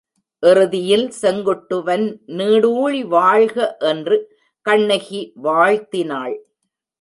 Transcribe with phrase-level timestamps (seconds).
[0.43, 2.05] இறுதியில் செங்குட்டுவன்
[2.37, 3.77] நீடுழி வாழ்க
[3.79, 4.17] என்று
[4.65, 6.35] கண்ணகி வாழ்த்தினாள்.